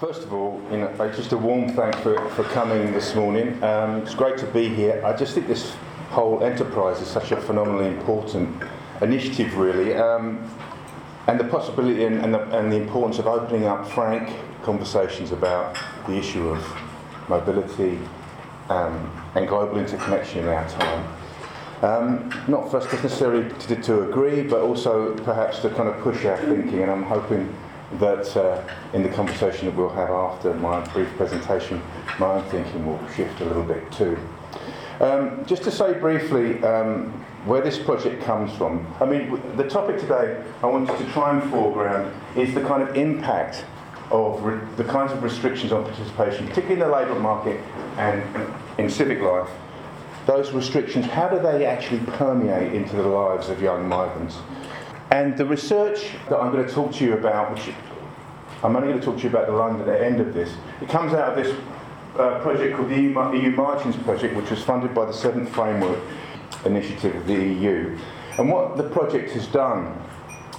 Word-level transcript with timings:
First 0.00 0.24
of 0.24 0.32
all, 0.32 0.60
you 0.72 0.78
know, 0.78 1.12
just 1.14 1.30
a 1.30 1.38
warm 1.38 1.68
thank 1.72 1.94
for, 1.96 2.28
for 2.30 2.42
coming 2.44 2.92
this 2.92 3.14
morning. 3.14 3.62
Um, 3.62 4.02
it's 4.02 4.14
great 4.14 4.36
to 4.38 4.46
be 4.46 4.68
here. 4.68 5.00
I 5.06 5.16
just 5.16 5.34
think 5.34 5.46
this 5.46 5.72
whole 6.10 6.42
enterprise 6.42 7.00
is 7.00 7.06
such 7.06 7.30
a 7.30 7.36
phenomenally 7.36 7.86
important 7.86 8.60
initiative, 9.00 9.56
really, 9.56 9.94
um, 9.94 10.50
and 11.28 11.38
the 11.38 11.44
possibility 11.44 12.04
and, 12.04 12.16
and, 12.16 12.34
the, 12.34 12.40
and 12.58 12.72
the 12.72 12.76
importance 12.76 13.20
of 13.20 13.28
opening 13.28 13.66
up 13.66 13.88
frank 13.88 14.36
conversations 14.64 15.30
about 15.30 15.78
the 16.08 16.14
issue 16.14 16.48
of 16.48 16.66
mobility 17.28 17.96
um, 18.70 19.24
and 19.36 19.46
global 19.46 19.78
interconnection 19.78 20.40
in 20.40 20.48
our 20.48 20.68
time. 20.70 21.16
Um, 21.82 22.44
not 22.48 22.68
for 22.68 22.78
us 22.78 22.92
necessarily 22.92 23.48
to, 23.66 23.76
to 23.76 24.10
agree, 24.10 24.42
but 24.42 24.60
also 24.60 25.14
perhaps 25.18 25.60
to 25.60 25.70
kind 25.70 25.88
of 25.88 26.00
push 26.00 26.24
our 26.24 26.38
thinking, 26.38 26.82
and 26.82 26.90
I'm 26.90 27.04
hoping 27.04 27.54
that 27.98 28.36
uh, 28.36 28.62
in 28.92 29.02
the 29.02 29.08
conversation 29.08 29.66
that 29.66 29.76
we'll 29.76 29.88
have 29.90 30.10
after 30.10 30.54
my 30.54 30.80
brief 30.88 31.08
presentation, 31.16 31.82
my 32.18 32.34
own 32.34 32.44
thinking 32.50 32.86
will 32.86 33.00
shift 33.10 33.40
a 33.40 33.44
little 33.44 33.62
bit 33.62 33.90
too. 33.92 34.18
Um, 35.00 35.44
just 35.44 35.62
to 35.64 35.70
say 35.70 35.94
briefly 35.94 36.62
um, 36.62 37.12
where 37.44 37.60
this 37.60 37.78
project 37.78 38.22
comes 38.22 38.52
from. 38.56 38.86
I 39.00 39.04
mean, 39.04 39.40
the 39.56 39.68
topic 39.68 39.98
today 39.98 40.42
I 40.62 40.66
wanted 40.66 40.96
to 40.98 41.04
try 41.12 41.38
and 41.38 41.50
foreground 41.50 42.12
is 42.36 42.54
the 42.54 42.62
kind 42.62 42.82
of 42.82 42.96
impact 42.96 43.64
of 44.10 44.42
re- 44.42 44.60
the 44.76 44.84
kinds 44.84 45.12
of 45.12 45.22
restrictions 45.22 45.72
on 45.72 45.84
participation, 45.84 46.46
particularly 46.46 46.80
in 46.80 46.88
the 46.88 46.94
labour 46.94 47.18
market 47.18 47.60
and 47.98 48.22
in 48.78 48.88
civic 48.88 49.20
life. 49.20 49.48
Those 50.26 50.52
restrictions, 50.52 51.06
how 51.06 51.28
do 51.28 51.38
they 51.38 51.66
actually 51.66 52.00
permeate 52.00 52.72
into 52.72 52.96
the 52.96 53.06
lives 53.06 53.50
of 53.50 53.60
young 53.60 53.88
migrants? 53.88 54.38
And 55.10 55.36
the 55.36 55.46
research 55.46 56.10
that 56.28 56.38
I'm 56.38 56.52
going 56.52 56.66
to 56.66 56.72
talk 56.72 56.92
to 56.94 57.04
you 57.04 57.14
about, 57.14 57.54
which 57.54 57.74
I'm 58.62 58.74
only 58.74 58.88
going 58.88 59.00
to 59.00 59.04
talk 59.04 59.16
to 59.18 59.22
you 59.22 59.28
about 59.28 59.46
the 59.46 59.52
London 59.52 59.80
at 59.82 59.86
the 59.86 60.04
end 60.04 60.20
of 60.20 60.34
this, 60.34 60.52
it 60.80 60.88
comes 60.88 61.12
out 61.12 61.36
of 61.36 61.44
this 61.44 61.54
uh, 62.18 62.40
project 62.40 62.76
called 62.76 62.88
the 62.88 62.96
EU 62.96 63.50
Margins 63.50 63.96
Project, 63.96 64.34
which 64.34 64.50
was 64.50 64.62
funded 64.62 64.94
by 64.94 65.04
the 65.04 65.12
Seventh 65.12 65.50
Framework 65.50 65.98
Initiative 66.64 67.14
of 67.14 67.26
the 67.26 67.34
EU. 67.34 67.98
And 68.38 68.50
what 68.50 68.76
the 68.76 68.84
project 68.84 69.30
has 69.32 69.46
done 69.46 70.00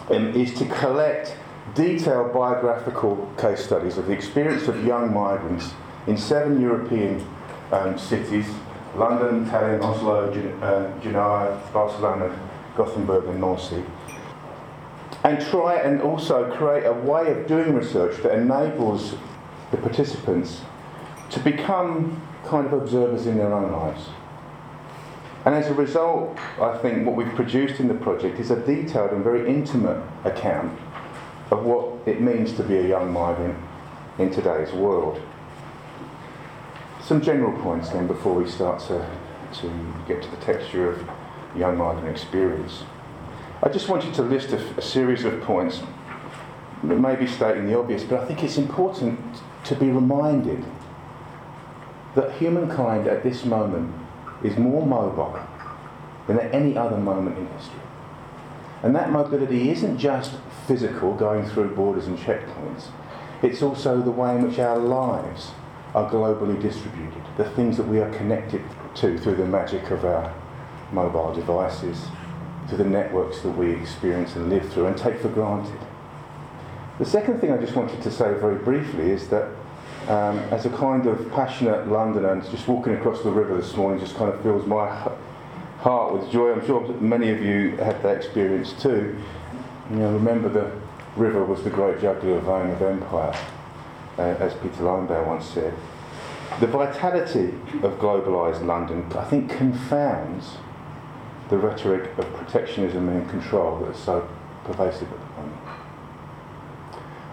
um, 0.09 0.27
is 0.35 0.53
to 0.59 0.65
collect 0.65 1.35
detailed 1.73 2.33
biographical 2.33 3.31
case 3.37 3.65
studies 3.65 3.97
of 3.97 4.05
the 4.05 4.13
experience 4.13 4.67
of 4.67 4.85
young 4.85 5.13
migrants 5.13 5.73
in 6.07 6.17
seven 6.17 6.61
European 6.61 7.25
um, 7.71 7.97
cities 7.97 8.47
London, 8.95 9.45
Tallinn, 9.45 9.81
Oslo, 9.83 10.31
uh, 10.61 11.01
Genoa, 11.01 11.61
Barcelona, 11.73 12.33
Gothenburg, 12.77 13.25
and 13.25 13.41
Nancy 13.41 13.83
and 15.25 15.41
try 15.41 15.77
and 15.77 16.03
also 16.03 16.55
create 16.55 16.85
a 16.85 16.93
way 16.93 17.31
of 17.31 17.47
doing 17.47 17.73
research 17.73 18.21
that 18.21 18.37
enables 18.37 19.15
the 19.71 19.77
participants 19.77 20.61
to 21.31 21.39
become 21.39 22.21
kind 22.45 22.67
of 22.67 22.73
observers 22.73 23.25
in 23.25 23.35
their 23.39 23.51
own 23.51 23.71
lives. 23.71 24.09
And 25.43 25.55
as 25.55 25.65
a 25.65 25.73
result, 25.73 26.37
I 26.61 26.77
think 26.77 27.07
what 27.07 27.15
we've 27.15 27.33
produced 27.33 27.79
in 27.79 27.87
the 27.87 27.95
project 27.95 28.39
is 28.39 28.51
a 28.51 28.55
detailed 28.55 29.13
and 29.13 29.23
very 29.23 29.49
intimate 29.49 29.99
account 30.25 30.79
of 31.49 31.65
what 31.65 32.07
it 32.07 32.21
means 32.21 32.53
to 32.53 32.63
be 32.63 32.77
a 32.77 32.87
young 32.87 33.11
migrant 33.11 33.57
in 34.19 34.29
today's 34.29 34.73
world. 34.73 35.19
Some 37.01 37.19
general 37.19 37.59
points 37.63 37.89
then 37.89 38.05
before 38.05 38.35
we 38.35 38.47
start 38.47 38.79
to, 38.81 39.09
to 39.55 39.93
get 40.07 40.21
to 40.21 40.29
the 40.29 40.37
texture 40.37 40.91
of 40.91 41.09
young 41.55 41.77
migrant 41.77 42.15
experience. 42.15 42.83
I 43.65 43.69
just 43.69 43.89
wanted 43.89 44.13
to 44.13 44.21
list 44.21 44.51
a, 44.51 44.59
a 44.77 44.81
series 44.81 45.25
of 45.25 45.41
points, 45.41 45.81
maybe 46.83 47.25
stating 47.25 47.65
the 47.65 47.75
obvious, 47.75 48.03
but 48.03 48.19
I 48.19 48.25
think 48.25 48.43
it's 48.43 48.59
important 48.59 49.19
to 49.63 49.75
be 49.75 49.89
reminded 49.89 50.63
that 52.13 52.33
humankind 52.33 53.07
at 53.07 53.23
this 53.23 53.43
moment 53.43 53.91
is 54.43 54.55
more 54.55 54.85
mobile 54.85 55.39
than 56.27 56.39
at 56.39 56.53
any 56.53 56.77
other 56.77 56.97
moment 56.97 57.39
in 57.39 57.47
history. 57.57 57.79
And 58.83 58.95
that 58.95 59.11
mobility 59.11 59.71
isn't 59.71 59.97
just 59.97 60.33
physical, 60.67 61.15
going 61.15 61.49
through 61.49 61.75
borders 61.75 62.05
and 62.05 62.19
checkpoints, 62.19 62.89
it's 63.41 63.63
also 63.63 63.99
the 63.99 64.11
way 64.11 64.35
in 64.35 64.47
which 64.47 64.59
our 64.59 64.77
lives 64.77 65.53
are 65.95 66.07
globally 66.11 66.61
distributed, 66.61 67.23
the 67.37 67.49
things 67.51 67.77
that 67.77 67.87
we 67.87 67.99
are 67.99 68.11
connected 68.11 68.63
to 68.93 69.17
through 69.17 69.37
the 69.37 69.45
magic 69.45 69.89
of 69.89 70.05
our 70.05 70.31
mobile 70.91 71.33
devices, 71.33 72.05
to 72.69 72.77
the 72.77 72.83
networks 72.83 73.41
that 73.41 73.51
we 73.51 73.71
experience 73.71 74.35
and 74.35 74.49
live 74.49 74.71
through 74.73 74.87
and 74.87 74.97
take 74.97 75.19
for 75.19 75.29
granted. 75.29 75.79
The 76.97 77.05
second 77.05 77.39
thing 77.39 77.51
I 77.51 77.57
just 77.57 77.75
wanted 77.75 78.01
to 78.01 78.11
say 78.11 78.33
very 78.35 78.55
briefly 78.55 79.11
is 79.11 79.27
that 79.27 79.49
um, 80.07 80.39
as 80.51 80.65
a 80.65 80.69
kind 80.69 81.07
of 81.07 81.31
passionate 81.31 81.87
Londoner, 81.87 82.41
just 82.51 82.67
walking 82.67 82.93
across 82.93 83.21
the 83.23 83.31
river 83.31 83.57
this 83.57 83.75
morning 83.75 83.99
just 83.99 84.15
kind 84.15 84.31
of 84.31 84.41
fills 84.41 84.65
my 84.65 84.87
heart 85.79 86.13
with 86.13 86.31
joy. 86.31 86.53
I'm 86.53 86.65
sure 86.65 86.87
many 86.99 87.31
of 87.31 87.41
you 87.41 87.71
had 87.77 88.01
that 88.03 88.17
experience 88.17 88.73
too. 88.73 89.17
You 89.89 89.95
know, 89.97 90.13
remember 90.13 90.49
the 90.49 90.71
river 91.15 91.43
was 91.43 91.63
the 91.63 91.69
great 91.69 92.01
jugular 92.01 92.39
vein 92.39 92.71
of 92.71 92.81
empire, 92.81 93.35
uh, 94.17 94.21
as 94.21 94.53
Peter 94.55 94.83
Linebaugh 94.83 95.25
once 95.25 95.45
said. 95.45 95.73
The 96.59 96.67
vitality 96.67 97.47
of 97.83 97.99
globalised 97.99 98.65
London, 98.65 99.11
I 99.15 99.25
think, 99.25 99.49
confounds 99.51 100.57
the 101.49 101.57
rhetoric 101.57 102.17
of 102.17 102.25
protectionism 102.33 103.07
and 103.09 103.29
control 103.29 103.79
that 103.79 103.91
is 103.91 103.97
so 103.97 104.27
pervasive 104.63 105.11
at 105.11 105.19
the 105.19 105.41
moment. 105.41 105.61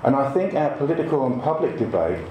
And 0.05 0.17
I 0.17 0.33
think 0.33 0.55
our 0.55 0.77
political 0.77 1.27
and 1.27 1.41
public 1.41 1.79
debate 1.79 2.27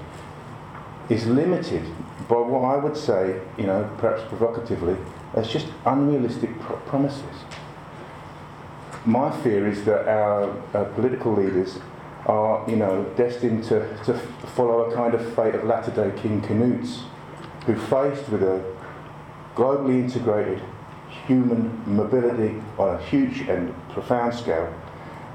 is 1.08 1.26
limited 1.26 1.84
by 2.28 2.36
what 2.36 2.60
I 2.60 2.76
would 2.76 2.96
say, 2.96 3.40
you 3.58 3.66
know, 3.66 3.90
perhaps 3.98 4.22
provocatively, 4.28 4.96
as 5.34 5.48
just 5.48 5.66
unrealistic 5.84 6.58
pro- 6.60 6.76
promises. 6.76 7.36
My 9.04 9.30
fear 9.42 9.66
is 9.66 9.84
that 9.84 10.06
our, 10.06 10.62
our, 10.74 10.84
political 10.94 11.34
leaders 11.34 11.78
are, 12.26 12.68
you 12.70 12.76
know, 12.76 13.04
destined 13.16 13.64
to, 13.64 13.80
to 14.04 14.14
follow 14.54 14.84
a 14.84 14.94
kind 14.94 15.14
of 15.14 15.34
fate 15.34 15.56
of 15.56 15.64
latter-day 15.64 16.12
King 16.20 16.40
Canute's, 16.40 17.00
who 17.66 17.74
faced 17.74 18.28
with 18.28 18.42
a 18.42 18.62
globally 19.56 20.00
integrated 20.00 20.62
human 21.32 21.82
mobility 21.86 22.60
on 22.78 22.94
a 22.94 23.02
huge 23.04 23.40
and 23.48 23.74
profound 23.90 24.34
scale 24.34 24.72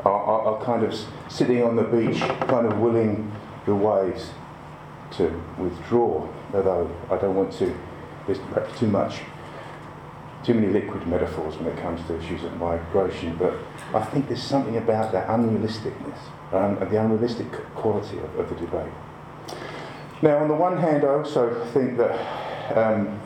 are, 0.05 0.11
are, 0.11 0.41
are, 0.41 0.63
kind 0.63 0.83
of 0.83 0.93
sitting 1.27 1.63
on 1.63 1.75
the 1.75 1.83
beach, 1.83 2.19
kind 2.47 2.67
of 2.67 2.77
willing 2.79 3.31
the 3.65 3.73
waves 3.73 4.29
to 5.11 5.23
withdraw. 5.57 6.27
Although 6.53 6.89
I 7.09 7.17
don't 7.17 7.35
want 7.35 7.51
to, 7.53 7.75
there's 8.25 8.37
perhaps 8.37 8.79
too 8.79 8.87
much, 8.87 9.21
too 10.43 10.53
many 10.53 10.67
liquid 10.67 11.07
metaphors 11.07 11.57
when 11.57 11.67
it 11.67 11.81
comes 11.81 12.05
to 12.07 12.17
issues 12.19 12.43
of 12.43 12.55
migration, 12.57 13.35
but 13.37 13.55
I 13.93 14.05
think 14.05 14.27
there's 14.27 14.43
something 14.43 14.77
about 14.77 15.11
that 15.13 15.27
unrealisticness 15.27 16.19
um, 16.53 16.77
and 16.77 16.91
the 16.91 17.01
unrealistic 17.01 17.51
quality 17.73 18.19
of, 18.19 18.39
of, 18.39 18.49
the 18.49 18.55
debate. 18.55 18.93
Now, 20.21 20.37
on 20.37 20.47
the 20.47 20.53
one 20.53 20.77
hand, 20.77 21.03
I 21.03 21.09
also 21.09 21.65
think 21.73 21.97
that 21.97 22.77
um, 22.77 23.19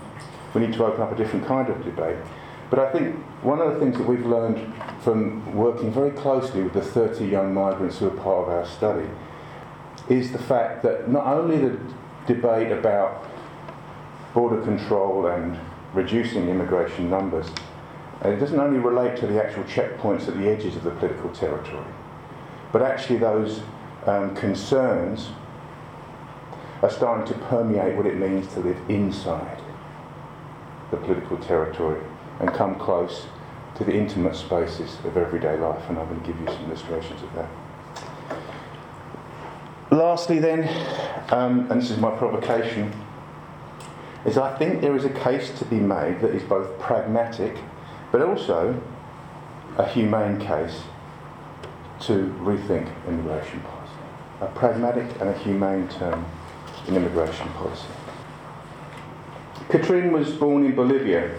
we 0.54 0.62
need 0.62 0.74
to 0.74 0.86
open 0.86 1.02
up 1.02 1.12
a 1.12 1.16
different 1.16 1.46
kind 1.46 1.68
of 1.70 1.84
debate. 1.84 2.18
But 2.72 2.80
I 2.80 2.92
think 2.94 3.18
one 3.44 3.60
of 3.60 3.74
the 3.74 3.80
things 3.82 3.98
that 3.98 4.08
we've 4.08 4.26
learned 4.26 4.74
from 5.02 5.54
working 5.54 5.92
very 5.92 6.12
closely 6.12 6.64
with 6.64 6.72
the 6.72 6.82
30 6.82 7.26
young 7.26 7.54
migrants 7.54 8.00
who 8.00 8.08
are 8.08 8.12
part 8.12 8.48
of 8.48 8.50
our 8.50 8.66
study 8.66 9.10
is 10.08 10.32
the 10.32 10.40
fact 10.40 10.82
that 10.84 11.10
not 11.10 11.28
only 11.28 11.58
the 11.58 11.78
debate 12.28 12.72
about 12.72 13.30
border 14.34 14.62
control 14.62 15.28
and 15.28 15.60
reducing 15.94 16.48
immigration 16.48 17.10
numbers, 17.10 17.48
and 18.22 18.34
it 18.34 18.38
doesn't 18.38 18.60
only 18.60 18.80
relate 18.80 19.18
to 19.18 19.28
the 19.28 19.44
actual 19.44 19.64
checkpoints 19.66 20.30
at 20.30 20.38
the 20.38 20.48
edges 20.48 20.78
of 20.78 20.84
the 20.86 20.92
political 20.92 21.30
territory, 21.32 21.86
but 22.72 22.82
actually 22.82 23.18
those 23.18 23.60
um, 24.06 24.34
concerns 24.34 25.32
are 26.82 26.90
starting 26.90 27.28
to 27.28 27.38
permeate 27.48 27.98
what 27.98 28.06
it 28.06 28.16
means 28.16 28.48
to 28.54 28.62
live 28.62 28.78
inside 28.90 29.62
the 30.90 30.98
political 30.98 31.38
territory 31.38 32.02
and 32.42 32.52
come 32.54 32.76
close 32.76 33.28
to 33.76 33.84
the 33.86 33.94
intimate 33.94 34.36
spaces 34.36 34.98
of 35.06 35.16
everyday 35.16 35.58
life. 35.58 35.82
And 35.88 35.98
I'm 35.98 36.08
going 36.08 36.20
to 36.20 36.28
give 36.28 36.40
you 36.42 36.48
some 36.48 36.66
illustrations 36.66 37.22
of 37.22 37.34
that. 37.36 37.50
Lastly, 39.92 40.40
then, 40.40 40.68
um, 41.30 41.72
and 41.72 41.82
this 41.82 41.92
is 41.92 41.98
my 41.98 42.12
provocation, 42.18 42.92
is 44.26 44.38
I 44.38 44.58
think 44.58 44.82
there 44.82 44.96
is 44.96 45.06
a 45.06 45.10
case 45.10 45.58
to 45.60 45.66
be 45.66 45.78
made 45.78 46.20
that 46.22 46.32
is 46.32 46.44
both 46.44 46.78
pragmatic 46.80 47.58
but 48.12 48.22
also 48.22 48.80
a 49.78 49.88
humane 49.88 50.40
case 50.40 50.82
to 52.02 52.34
rethink 52.40 52.90
immigration 53.08 53.62
policy. 53.62 53.94
A 54.42 54.48
pragmatic 54.48 55.10
and 55.22 55.30
a 55.30 55.38
humane 55.40 55.88
term 55.88 56.26
in 56.88 56.96
immigration 56.96 57.48
policy. 57.50 57.88
Katrin 59.70 60.12
was 60.12 60.34
born 60.34 60.66
in 60.66 60.76
Bolivia 60.76 61.32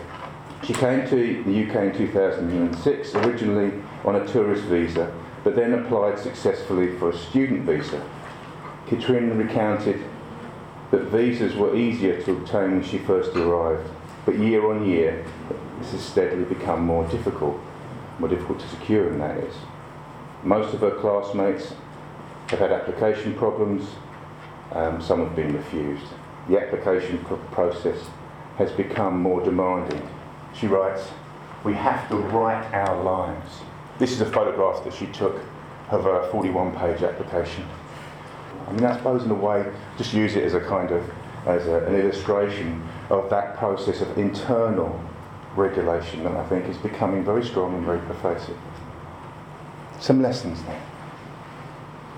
she 0.65 0.73
came 0.75 1.09
to 1.09 1.43
the 1.43 1.65
UK 1.65 1.93
in 1.93 1.97
2006, 1.97 3.15
originally 3.17 3.73
on 4.05 4.17
a 4.17 4.27
tourist 4.27 4.65
visa, 4.65 5.13
but 5.43 5.57
then 5.57 5.75
applied 5.75 6.19
successfully 6.19 6.97
for 6.99 7.11
a 7.11 7.17
student 7.17 7.63
visa. 7.63 8.01
Katrina 8.87 9.35
recounted 9.35 10.01
that 10.93 11.03
visas 11.05 11.57
were 11.57 11.75
easier 11.75 12.21
to 12.23 12.33
obtain 12.33 12.73
when 12.73 12.85
she 12.85 12.99
first 12.99 13.35
arrived, 13.37 13.89
but 14.25 14.39
year 14.39 14.71
on 14.71 14.89
year, 14.89 15.25
this 15.81 15.93
has 15.93 16.03
steadily 16.03 16.45
become 16.45 16.83
more 16.83 17.09
difficult, 17.09 17.59
more 18.21 18.29
difficult 18.29 18.61
to 18.61 18.69
secure 18.69 19.09
in 19.09 19.19
that 19.19 19.39
is. 19.39 19.55
Most 20.45 20.75
of 20.75 20.81
her 20.81 20.93
classmates 20.93 21.75
have 22.49 22.61
had 22.61 22.71
application 22.71 23.35
problems, 23.35 23.89
um, 24.73 25.03
some 25.03 25.21
have 25.25 25.35
been 25.35 25.55
refused. 25.57 26.07
The 26.49 26.61
application 26.61 27.19
pr- 27.25 27.35
process 27.53 27.99
has 28.59 28.71
become 28.73 29.21
more 29.21 29.43
demanding. 29.43 30.09
She 30.55 30.67
writes, 30.67 31.09
We 31.65 31.75
have 31.75 32.09
to 32.09 32.17
write 32.17 32.73
our 32.73 33.03
lives. 33.03 33.61
This 33.99 34.13
is 34.13 34.21
a 34.21 34.27
photograph 34.27 34.85
that 34.85 34.95
she 34.95 35.07
took 35.07 35.41
of 35.91 36.07
a 36.07 36.31
41 36.31 36.77
page 36.77 37.03
application. 37.03 37.67
I 38.67 38.73
mean, 38.73 38.85
I 38.85 38.97
suppose 38.97 39.25
in 39.25 39.31
a 39.31 39.35
way, 39.35 39.71
just 39.99 40.15
use 40.15 40.37
it 40.37 40.45
as 40.45 40.55
a 40.55 40.61
kind 40.61 40.91
of, 40.91 41.09
as 41.47 41.67
a, 41.67 41.85
an 41.87 41.97
illustration 41.97 42.83
of 43.11 43.29
that 43.31 43.57
process 43.59 44.01
of 44.01 44.17
internal 44.17 45.03
regulation 45.57 46.25
that 46.25 46.33
I 46.33 46.47
think 46.49 46.67
is 46.69 46.79
becoming 46.79 47.25
very 47.25 47.45
strong 47.45 47.75
and 47.75 47.85
very 47.85 48.01
pervasive. 48.01 48.57
Some 50.01 50.23
lessons 50.23 50.63
there. 50.63 50.83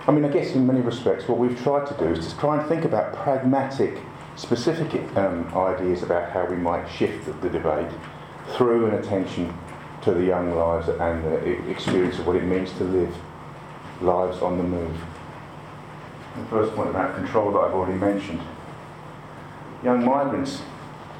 I 0.06 0.12
mean, 0.12 0.24
I 0.24 0.28
guess 0.28 0.54
in 0.54 0.66
many 0.66 0.80
respects, 0.80 1.26
what 1.26 1.38
we've 1.38 1.60
tried 1.62 1.86
to 1.86 1.94
do 1.94 2.06
is 2.06 2.28
to 2.28 2.38
try 2.38 2.58
and 2.58 2.68
think 2.68 2.84
about 2.84 3.14
pragmatic, 3.14 3.98
specific 4.36 5.16
um, 5.16 5.50
ideas 5.56 6.02
about 6.02 6.30
how 6.30 6.44
we 6.44 6.56
might 6.56 6.86
shift 6.88 7.24
the, 7.24 7.32
the 7.32 7.48
debate 7.48 7.90
through 8.52 8.86
an 8.86 8.94
attention 8.94 9.52
to 10.02 10.12
the 10.12 10.24
young 10.24 10.54
lives 10.54 10.88
and 10.88 11.24
the 11.24 11.70
experience 11.70 12.18
of 12.18 12.26
what 12.26 12.36
it 12.36 12.44
means 12.44 12.70
to 12.72 12.84
live 12.84 13.14
lives 14.00 14.42
on 14.42 14.58
the 14.58 14.64
move. 14.64 14.96
The 16.36 16.46
first 16.46 16.74
point 16.74 16.90
about 16.90 17.14
control 17.14 17.52
that 17.52 17.58
I've 17.58 17.74
already 17.74 17.98
mentioned. 17.98 18.40
Young 19.82 20.04
migrants, 20.04 20.62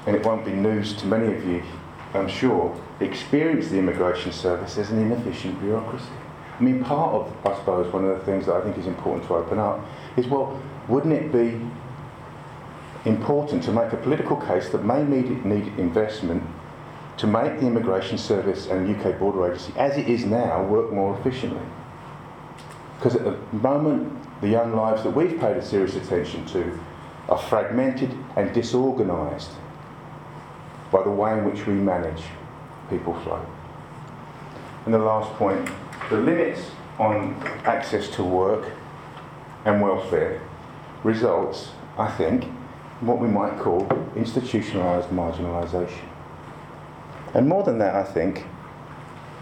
and 0.07 0.15
it 0.17 0.25
won't 0.25 0.45
be 0.45 0.53
news 0.53 0.95
to 0.95 1.07
many 1.07 1.35
of 1.35 1.45
you, 1.47 1.63
I'm 2.13 2.29
sure, 2.29 2.79
experience 3.01 3.69
the 3.69 3.79
immigration 3.79 4.33
service 4.33 4.77
as 4.77 4.91
an 4.91 4.99
inefficient 4.99 5.61
bureaucracy. 5.61 6.09
I 6.59 6.63
mean, 6.63 6.85
part 6.85 7.15
of, 7.15 7.47
I 7.47 7.57
suppose, 7.59 7.93
one 7.93 8.05
of 8.05 8.19
the 8.19 8.25
things 8.25 8.47
that 8.47 8.55
I 8.55 8.61
think 8.61 8.79
is 8.79 8.87
important 8.87 9.27
to 9.27 9.35
open 9.35 9.59
up 9.59 9.85
is 10.17 10.27
well, 10.27 10.61
wouldn't 10.89 11.13
it 11.13 11.33
be 11.33 11.61
important 13.05 13.63
to 13.65 13.73
make 13.73 13.93
a 13.93 13.97
political 13.97 14.37
case 14.37 14.69
that 14.71 14.85
may 14.85 15.03
need, 15.03 15.45
need 15.45 15.67
investment 15.79 16.43
to 17.17 17.27
make 17.27 17.61
the 17.61 17.67
immigration 17.67 18.19
service 18.19 18.67
and 18.67 18.89
UK 18.97 19.19
border 19.19 19.47
agency, 19.47 19.73
as 19.77 19.97
it 19.97 20.09
is 20.09 20.25
now, 20.25 20.63
work 20.65 20.93
more 20.93 21.19
efficiently? 21.19 21.65
Because 22.99 23.17
at 23.17 23.25
the 23.25 23.37
moment, 23.57 24.13
the 24.41 24.49
young 24.49 24.75
lives 24.75 25.03
that 25.03 25.11
we've 25.11 25.39
paid 25.39 25.57
a 25.57 25.65
serious 25.65 25.95
attention 25.97 26.45
to 26.47 26.79
are 27.29 27.39
fragmented 27.39 28.15
and 28.37 28.53
disorganised 28.53 29.51
by 30.91 31.03
the 31.03 31.11
way 31.11 31.33
in 31.33 31.45
which 31.45 31.67
we 31.67 31.75
manage 31.75 32.23
people 32.91 33.15
flow. 33.21 33.45
And 34.85 34.95
the 34.95 34.99
last 34.99 35.33
point 35.35 35.69
the 36.11 36.19
limits 36.19 36.71
on 36.99 37.35
access 37.65 38.09
to 38.11 38.23
work 38.23 38.71
and 39.65 39.81
welfare 39.81 40.41
results, 41.03 41.71
I 41.99 42.11
think, 42.11 42.45
in 42.45 43.07
what 43.07 43.19
we 43.19 43.29
might 43.29 43.59
call 43.59 43.87
institutionalised 44.15 45.09
marginalisation. 45.09 46.14
And 47.35 47.49
more 47.49 47.65
than 47.65 47.79
that, 47.79 47.95
I 47.95 48.05
think, 48.05 48.47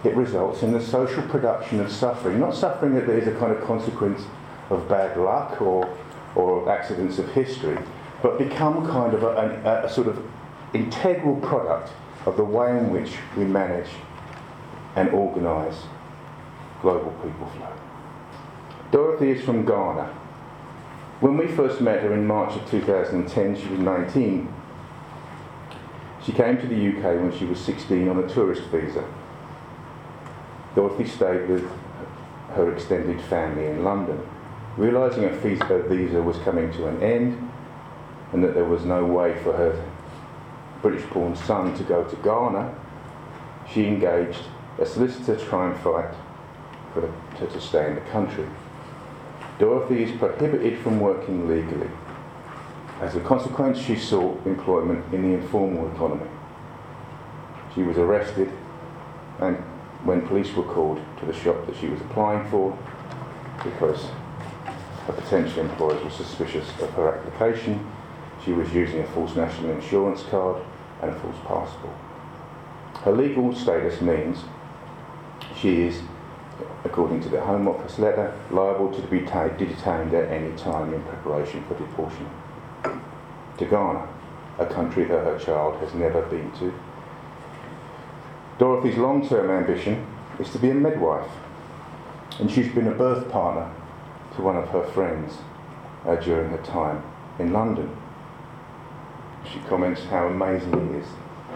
it 0.03 0.17
results 0.17 0.63
in 0.63 0.73
the 0.73 0.81
social 0.81 1.23
production 1.25 1.79
of 1.81 1.93
suffering. 1.93 2.41
Not 2.41 2.55
suffering 2.55 2.95
that 2.95 3.09
is 3.09 3.29
a 3.29 3.39
kind 3.39 3.53
of 3.53 3.63
consequence 3.65 4.23
of 4.71 4.89
bad 4.89 5.17
luck 5.17 5.61
or, 5.61 5.97
or 6.35 6.69
accidents 6.71 7.19
of 7.19 7.31
history, 7.33 7.79
but 8.23 8.39
become 8.39 8.87
kind 8.87 9.15
of 9.15 9.23
a, 9.23 9.83
a, 9.83 9.87
a 9.87 9.89
sort 9.89 10.09
of 10.09 10.25
integral 10.73 11.37
product 11.37 11.93
of 12.27 12.37
the 12.37 12.45
way 12.45 12.71
in 12.71 12.91
which 12.91 13.13
we 13.37 13.45
manage 13.45 13.89
and 14.97 15.11
organise 15.11 15.83
global 16.81 17.11
people 17.23 17.47
flow. 17.57 17.73
Dorothy 18.91 19.31
is 19.31 19.45
from 19.45 19.65
Ghana. 19.65 20.07
When 21.21 21.37
we 21.37 21.47
first 21.47 21.81
met 21.81 22.03
her 22.03 22.13
in 22.13 22.27
March 22.27 22.55
of 22.57 22.69
2010, 22.71 23.57
she 23.57 23.69
was 23.69 23.79
19. 23.79 24.53
She 26.25 26.33
came 26.33 26.59
to 26.59 26.67
the 26.67 26.89
UK 26.89 27.21
when 27.21 27.37
she 27.37 27.45
was 27.45 27.59
16 27.61 28.09
on 28.09 28.19
a 28.19 28.29
tourist 28.29 28.63
visa. 28.65 29.05
Dorothy 30.75 31.07
stayed 31.07 31.49
with 31.49 31.69
her 32.55 32.73
extended 32.73 33.21
family 33.23 33.67
in 33.67 33.85
London. 33.85 34.21
Realising 34.77 35.25
her 35.25 35.37
visa 35.89 36.23
was 36.23 36.39
coming 36.39 36.73
to 36.73 36.87
an 36.87 37.03
end 37.03 37.51
and 38.33 38.43
that 38.43 38.55
there 38.55 38.65
was 38.65 38.85
no 38.85 39.05
way 39.05 39.39
for 39.43 39.53
her 39.57 39.83
British 40.81 41.05
born 41.11 41.37
son 41.37 41.75
to 41.77 41.85
go 41.85 42.05
to 42.05 42.17
Ghana, 42.17 42.75
she 43.73 43.87
engaged 43.87 44.43
a 44.79 44.87
solicitor 44.87 45.37
to 45.37 45.45
try 45.45 45.71
and 45.71 45.81
fight 45.81 46.15
for 46.93 47.03
her 47.03 47.47
to 47.47 47.61
stay 47.61 47.89
in 47.89 47.95
the 47.95 48.01
country. 48.03 48.47
Dorothy 49.59 50.03
is 50.03 50.19
prohibited 50.19 50.79
from 50.81 50.99
working 50.99 51.49
legally. 51.49 51.89
As 53.03 53.17
a 53.17 53.21
consequence, 53.21 53.81
she 53.81 53.97
sought 53.97 54.47
employment 54.47 55.13
in 55.13 55.23
the 55.23 55.37
informal 55.37 55.93
economy. 55.93 56.31
She 57.75 57.83
was 57.83 57.99
arrested 57.99 58.49
and 59.41 59.57
when 60.05 60.25
police 60.29 60.55
were 60.55 60.63
called 60.63 61.01
to 61.19 61.27
the 61.27 61.33
shop 61.33 61.67
that 61.67 61.75
she 61.75 61.89
was 61.89 62.01
applying 62.01 62.49
for 62.49 62.79
because 63.65 64.05
her 65.07 65.15
potential 65.15 65.63
employers 65.63 66.01
were 66.05 66.11
suspicious 66.11 66.69
of 66.81 66.91
her 66.91 67.17
application. 67.17 67.85
She 68.45 68.53
was 68.53 68.73
using 68.73 69.01
a 69.01 69.07
false 69.09 69.35
national 69.35 69.73
insurance 69.73 70.23
card 70.31 70.63
and 71.01 71.11
a 71.11 71.19
false 71.19 71.39
passport. 71.45 71.97
Her 73.03 73.11
legal 73.11 73.53
status 73.53 74.01
means 74.01 74.45
she 75.57 75.89
is, 75.89 76.03
according 76.85 77.21
to 77.23 77.29
the 77.29 77.41
Home 77.41 77.67
Office 77.67 77.99
letter, 77.99 78.33
liable 78.53 78.93
to 78.93 79.03
be 79.09 79.19
detained 79.19 80.15
at 80.15 80.31
any 80.31 80.57
time 80.57 80.95
in 80.95 81.03
preparation 81.03 81.65
for 81.65 81.75
deportation 81.75 82.31
to 83.63 83.71
Ghana, 83.71 84.09
a 84.59 84.67
country 84.67 85.05
that 85.05 85.25
her 85.25 85.39
child 85.39 85.81
has 85.81 85.95
never 85.95 86.23
been 86.23 86.51
to 86.59 86.73
Dorothy's 88.59 88.97
long 88.97 89.27
term 89.27 89.51
ambition 89.51 90.07
is 90.39 90.51
to 90.51 90.59
be 90.61 90.71
a 90.71 90.75
midwife, 90.75 91.31
and 92.39 92.49
she's 92.51 92.73
been 92.73 92.87
a 92.87 92.95
birth 92.95 93.29
partner 93.29 93.73
to 94.37 94.43
one 94.43 94.57
of 94.57 94.69
her 94.69 94.85
friends 94.85 95.39
uh, 96.07 96.17
during 96.17 96.51
her 96.51 96.63
time 96.63 97.03
in 97.39 97.53
London. 97.53 97.91
She 99.51 99.59
comments 99.69 100.05
how 100.05 100.29
amazing 100.29 100.75
it 100.75 101.03
is 101.03 101.09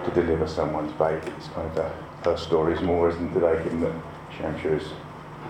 to 0.05 0.11
deliver 0.11 0.49
someone's 0.49 0.93
baby. 0.95 1.31
It's 1.37 1.49
kind 1.49 1.79
of 1.79 1.93
her 2.25 2.37
story 2.37 2.75
is 2.75 2.83
more, 2.83 3.09
isn't 3.11 3.33
today, 3.33 3.63
given 3.63 3.83
that 3.83 3.95
Shamsha 4.37 4.81
is 4.81 4.89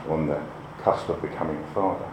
on 0.09 0.27
the 0.27 0.43
cusp 0.83 1.09
of 1.09 1.23
becoming 1.23 1.57
a 1.57 1.75
father. 1.75 2.05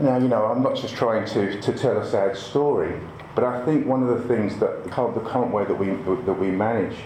Now, 0.00 0.18
you 0.18 0.28
know, 0.28 0.46
I'm 0.46 0.62
not 0.62 0.76
just 0.76 0.94
trying 0.96 1.24
to, 1.26 1.60
to 1.60 1.72
tell 1.72 1.98
a 1.98 2.08
sad 2.08 2.36
story, 2.36 3.00
but 3.34 3.44
I 3.44 3.64
think 3.64 3.86
one 3.86 4.02
of 4.02 4.08
the 4.08 4.28
things 4.28 4.58
that 4.58 4.84
the 4.84 4.90
current 4.90 5.52
way 5.52 5.64
that 5.64 5.74
we, 5.74 5.86
that 5.86 6.38
we 6.38 6.50
manage 6.50 6.96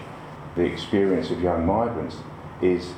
the 0.55 0.63
experience 0.63 1.29
of 1.29 1.41
young 1.41 1.65
migrants 1.65 2.17
is 2.61 2.93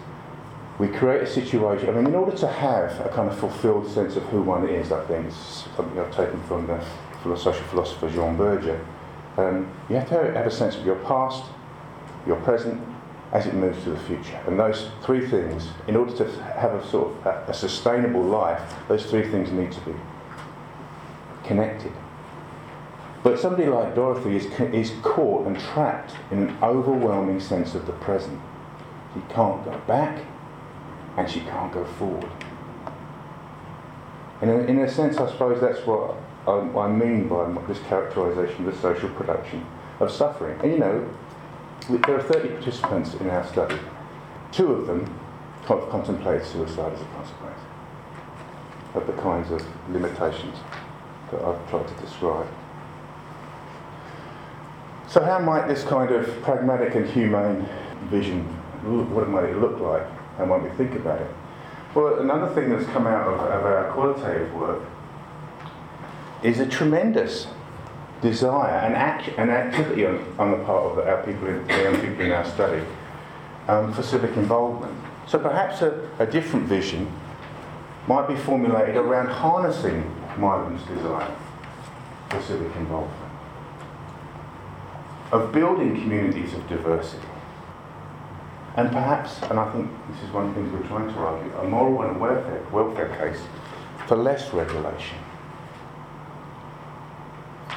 we 0.79 0.87
create 0.87 1.21
a 1.21 1.27
situation. 1.27 1.89
I 1.89 1.91
mean, 1.91 2.07
in 2.07 2.15
order 2.15 2.35
to 2.37 2.47
have 2.47 3.05
a 3.05 3.09
kind 3.09 3.29
of 3.29 3.37
fulfilled 3.37 3.91
sense 3.91 4.15
of 4.15 4.23
who 4.23 4.41
one 4.41 4.67
is, 4.67 4.91
I 4.91 5.05
think 5.05 5.27
it's 5.27 5.65
something 5.75 5.99
I've 5.99 6.15
taken 6.15 6.41
from 6.43 6.67
the 6.67 7.35
social 7.35 7.63
philosopher 7.65 8.09
John 8.09 8.37
Berger. 8.37 8.83
Um, 9.37 9.69
you 9.89 9.97
have 9.97 10.09
to 10.09 10.33
have 10.33 10.47
a 10.47 10.51
sense 10.51 10.75
of 10.75 10.85
your 10.85 10.95
past, 11.05 11.43
your 12.25 12.37
present, 12.37 12.81
as 13.31 13.45
it 13.45 13.53
moves 13.53 13.83
to 13.83 13.91
the 13.91 13.99
future. 13.99 14.39
And 14.45 14.59
those 14.59 14.89
three 15.03 15.25
things, 15.25 15.69
in 15.87 15.95
order 15.95 16.15
to 16.17 16.43
have 16.43 16.73
a 16.73 16.87
sort 16.87 17.15
of 17.15 17.25
a, 17.25 17.45
a 17.47 17.53
sustainable 17.53 18.23
life, 18.23 18.61
those 18.87 19.05
three 19.05 19.29
things 19.29 19.51
need 19.51 19.71
to 19.71 19.79
be 19.81 19.93
connected. 21.45 21.93
But 23.23 23.39
somebody 23.39 23.69
like 23.69 23.95
Dorothy 23.95 24.35
is, 24.35 24.45
is 24.73 24.93
caught 25.03 25.47
and 25.47 25.57
trapped 25.59 26.15
in 26.31 26.49
an 26.49 26.57
overwhelming 26.63 27.39
sense 27.39 27.75
of 27.75 27.85
the 27.85 27.93
present. 27.93 28.41
She 29.13 29.21
can't 29.33 29.63
go 29.63 29.79
back 29.87 30.23
and 31.17 31.29
she 31.29 31.41
can't 31.41 31.71
go 31.71 31.85
forward. 31.85 32.31
In, 34.41 34.49
in 34.49 34.79
a 34.79 34.89
sense, 34.89 35.17
I 35.17 35.29
suppose 35.29 35.61
that's 35.61 35.85
what 35.85 36.15
I, 36.47 36.51
I 36.51 36.87
mean 36.91 37.27
by 37.27 37.53
this 37.67 37.79
characterisation 37.87 38.67
of 38.67 38.73
the 38.73 38.81
social 38.81 39.09
production 39.09 39.65
of 39.99 40.11
suffering. 40.11 40.59
And 40.61 40.71
you 40.71 40.79
know, 40.79 41.07
there 41.99 42.17
are 42.17 42.23
30 42.23 42.49
participants 42.49 43.13
in 43.15 43.29
our 43.29 43.45
study. 43.47 43.77
Two 44.51 44.71
of 44.71 44.87
them 44.87 45.17
contemplate 45.65 46.43
suicide 46.43 46.93
as 46.93 47.01
a 47.01 47.05
consequence 47.05 47.59
of 48.93 49.07
the 49.07 49.13
kinds 49.13 49.51
of 49.51 49.63
limitations 49.89 50.57
that 51.31 51.41
I've 51.41 51.69
tried 51.69 51.87
to 51.87 51.93
describe. 51.95 52.47
So, 55.07 55.23
how 55.23 55.39
might 55.39 55.67
this 55.67 55.83
kind 55.83 56.11
of 56.11 56.41
pragmatic 56.41 56.95
and 56.95 57.07
humane 57.07 57.67
vision, 58.09 58.43
what 58.83 59.29
might 59.29 59.45
it 59.45 59.57
look 59.57 59.79
like? 59.79 60.07
How 60.37 60.45
might 60.45 60.63
we 60.63 60.69
think 60.71 60.95
about 60.95 61.21
it? 61.21 61.31
Well, 61.93 62.19
another 62.19 62.53
thing 62.53 62.69
that's 62.69 62.85
come 62.91 63.07
out 63.07 63.27
of, 63.27 63.39
of 63.39 63.65
our 63.65 63.91
qualitative 63.91 64.53
work 64.53 64.83
is 66.43 66.59
a 66.59 66.65
tremendous 66.65 67.47
desire 68.21 68.79
and, 68.79 68.95
act, 68.95 69.29
and 69.37 69.49
activity 69.49 70.05
on, 70.05 70.23
on 70.37 70.51
the 70.51 70.57
part 70.65 70.83
of 70.83 70.99
our 70.99 71.23
people, 71.23 71.47
in, 71.47 71.65
the 71.67 71.83
young 71.83 71.95
people 71.95 72.25
in 72.25 72.31
our 72.31 72.45
study, 72.45 72.85
um, 73.67 73.91
for 73.93 74.03
civic 74.03 74.35
involvement. 74.37 74.95
So 75.27 75.39
perhaps 75.39 75.81
a, 75.81 76.09
a 76.19 76.25
different 76.25 76.67
vision 76.67 77.11
might 78.07 78.27
be 78.27 78.35
formulated 78.35 78.95
around 78.95 79.27
harnessing 79.27 80.03
migrants' 80.37 80.83
desire 80.85 81.35
for 82.29 82.41
civic 82.41 82.75
involvement, 82.75 83.31
of 85.31 85.51
building 85.51 85.95
communities 86.01 86.53
of 86.53 86.67
diversity, 86.67 87.27
and 88.77 88.89
perhaps, 88.89 89.41
and 89.43 89.59
I 89.59 89.71
think 89.73 89.91
this 90.09 90.23
is 90.23 90.31
one 90.31 90.47
of 90.47 90.55
the 90.55 90.61
things 90.61 90.73
we're 90.73 90.87
trying 90.87 91.13
to 91.13 91.19
argue, 91.19 91.53
a 91.57 91.67
moral 91.67 92.03
and 92.03 92.19
welfare, 92.19 92.63
welfare 92.71 93.09
case 93.17 93.41
for 94.07 94.15
less 94.15 94.53
regulation. 94.53 95.17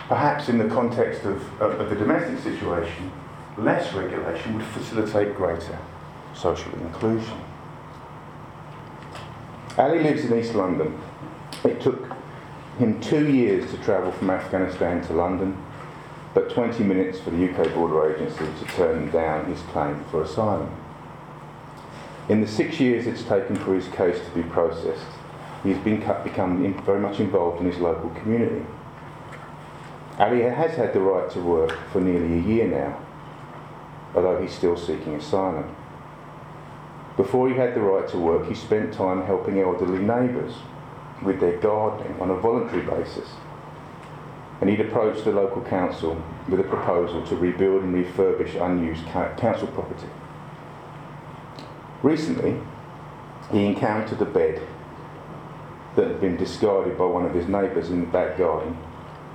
Perhaps 0.09 0.49
in 0.49 0.59
the 0.59 0.69
context 0.69 1.25
of, 1.25 1.41
of, 1.61 1.81
of 1.81 1.91
the 1.91 1.97
domestic 1.97 2.39
situation, 2.41 3.11
less 3.57 3.93
regulation 3.95 4.57
would 4.57 4.67
facilitate 4.67 5.35
greater 5.35 5.79
social 6.35 6.73
inclusion. 6.81 7.41
Ali 9.79 10.01
lives 10.01 10.25
in 10.25 10.39
East 10.39 10.55
London. 10.55 11.01
It 11.65 11.81
took 11.81 12.13
him 12.79 13.01
two 13.01 13.33
years 13.33 13.71
to 13.71 13.79
travel 13.79 14.13
from 14.13 14.31
Afghanistan 14.31 15.03
to 15.07 15.15
London, 15.15 15.57
but 16.35 16.51
20 16.51 16.85
minutes 16.85 17.21
for 17.21 17.31
the 17.31 17.51
UK 17.51 17.73
Border 17.75 18.15
Agency 18.15 18.45
to 18.59 18.73
turn 18.73 19.11
down 19.11 19.47
his 19.47 19.61
claim 19.73 20.05
for 20.11 20.23
asylum. 20.23 20.71
In 22.29 22.41
the 22.41 22.49
six 22.49 22.79
years 22.79 23.07
it's 23.07 23.23
taken 23.23 23.57
for 23.57 23.75
his 23.75 23.89
case 23.89 24.19
to 24.19 24.31
be 24.31 24.43
processed, 24.43 25.07
he's 25.63 25.79
been, 25.79 26.01
become 26.25 26.83
very 26.85 27.01
much 27.01 27.21
involved 27.21 27.61
in 27.61 27.71
his 27.71 27.81
local 27.81 28.11
community. 28.11 28.67
Ali 30.18 30.42
has 30.42 30.76
had 30.76 30.92
the 30.92 31.00
right 31.00 31.28
to 31.30 31.40
work 31.40 31.76
for 31.90 32.00
nearly 32.00 32.38
a 32.38 32.42
year 32.42 32.68
now, 32.68 32.99
although 34.14 34.40
he's 34.40 34.54
still 34.54 34.76
seeking 34.76 35.14
asylum. 35.14 35.75
Before 37.16 37.49
he 37.49 37.56
had 37.56 37.75
the 37.75 37.80
right 37.80 38.09
to 38.09 38.18
work, 38.18 38.47
he 38.49 38.54
spent 38.54 38.94
time 38.94 39.25
helping 39.26 39.59
elderly 39.59 39.99
neighbours 39.99 40.54
with 41.23 41.40
their 41.40 41.59
gardening 41.59 42.21
on 42.21 42.30
a 42.30 42.37
voluntary 42.37 42.83
basis. 42.83 43.28
And 44.61 44.71
he'd 44.71 44.80
approached 44.80 45.25
the 45.25 45.33
local 45.33 45.62
council 45.62 46.23
with 46.49 46.61
a 46.61 46.64
proposal 46.64 47.26
to 47.26 47.37
rebuild 47.37 47.83
and 47.83 47.94
refurbish 47.94 48.54
unused 48.54 49.06
council 49.06 49.66
property. 49.68 50.09
Recently, 52.04 52.61
he 53.50 53.66
encountered 53.66 54.23
a 54.23 54.26
bed 54.26 54.62
that 55.97 56.06
had 56.06 56.21
been 56.21 56.37
discarded 56.37 56.97
by 56.97 57.04
one 57.04 57.25
of 57.25 57.35
his 57.35 57.49
neighbours 57.49 57.90
in 57.90 58.00
the 58.00 58.06
back 58.06 58.38
garden 58.38 58.76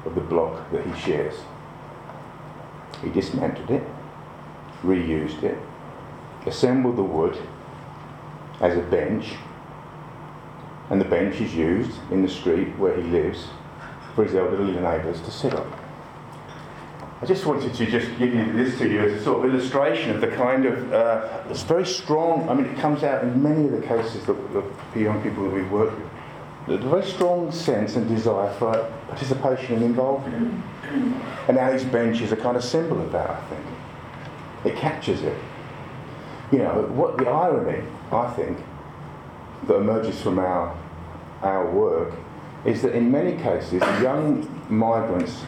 of 0.06 0.16
the 0.16 0.22
block 0.22 0.72
that 0.72 0.86
he 0.86 1.00
shares. 1.00 1.36
He 3.04 3.10
dismantled 3.10 3.70
it, 3.72 3.84
reused 4.84 5.44
it, 5.44 5.58
assembled 6.46 6.98
the 6.98 7.04
wood 7.04 7.38
as 8.62 8.78
a 8.78 8.82
bench, 8.82 9.36
and 10.90 11.00
the 11.00 11.06
bench 11.06 11.40
is 11.40 11.54
used 11.54 11.92
in 12.12 12.22
the 12.22 12.30
street 12.30 12.78
where 12.78 12.96
he 12.96 13.04
lives 13.04 13.48
for 14.16 14.24
his 14.24 14.36
elderly 14.36 14.74
neighbours 14.74 15.22
to 15.22 15.32
sit 15.32 15.54
on. 15.54 15.72
I 17.22 17.26
just 17.26 17.46
wanted 17.46 17.74
to 17.74 17.86
just 17.86 18.08
give 18.18 18.34
you 18.34 18.54
this 18.54 18.78
to 18.78 18.90
you 18.90 19.02
as 19.02 19.22
a 19.22 19.24
sort 19.24 19.46
of 19.46 19.54
illustration 19.54 20.12
of 20.12 20.22
the 20.22 20.30
kind 20.30 20.66
of 20.66 20.94
uh, 20.94 21.44
it's 21.50 21.64
very 21.64 21.86
strong. 21.86 22.48
I 22.48 22.54
mean, 22.54 22.66
it 22.66 22.78
comes 22.78 23.04
out 23.04 23.24
in 23.24 23.44
many 23.44 23.66
of 23.66 23.72
the 23.72 23.86
cases 23.86 24.26
that, 24.26 24.34
the 24.94 25.00
young 25.00 25.22
people 25.22 25.44
that 25.44 25.50
we 25.50 25.64
work 25.64 25.92
with 25.98 26.09
a 26.70 26.78
very 26.78 27.06
strong 27.06 27.52
sense 27.52 27.96
and 27.96 28.08
desire 28.08 28.54
for 28.54 28.72
participation 29.08 29.76
and 29.76 29.84
involvement. 29.84 30.64
And 31.48 31.58
Ali's 31.58 31.84
bench 31.84 32.22
is 32.22 32.32
a 32.32 32.36
kind 32.36 32.56
of 32.56 32.64
symbol 32.64 33.02
of 33.02 33.12
that, 33.12 33.30
I 33.30 33.42
think. 33.46 33.66
It 34.66 34.76
captures 34.76 35.22
it. 35.22 35.38
You 36.52 36.60
know, 36.60 36.82
what 36.94 37.18
the 37.18 37.28
irony, 37.28 37.86
I 38.12 38.32
think, 38.34 38.58
that 39.68 39.76
emerges 39.76 40.22
from 40.22 40.40
our, 40.40 40.76
our 41.42 41.70
work 41.72 42.14
is 42.66 42.82
that 42.82 42.94
in 42.94 43.12
many 43.12 43.42
cases, 43.42 43.82
young 44.02 44.48
migrants, 44.70 45.46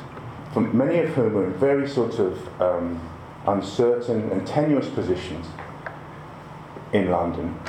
from 0.53 0.75
many 0.75 0.99
of 0.99 1.09
whom 1.09 1.37
are 1.37 1.45
in 1.45 1.53
very 1.53 1.87
sort 1.87 2.19
of 2.19 2.61
um, 2.61 2.99
uncertain 3.47 4.29
and 4.31 4.45
tenuous 4.45 4.89
positions 4.89 5.47
in 6.93 7.09
London, 7.09 7.59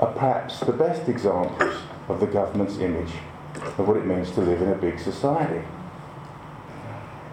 are 0.00 0.12
perhaps 0.12 0.60
the 0.60 0.72
best 0.72 1.08
examples 1.08 1.76
of 2.10 2.20
the 2.20 2.26
government's 2.26 2.78
image 2.78 3.12
of 3.54 3.86
what 3.86 3.96
it 3.96 4.06
means 4.06 4.30
to 4.32 4.40
live 4.40 4.62
in 4.62 4.68
a 4.68 4.74
big 4.74 4.98
society. 4.98 5.64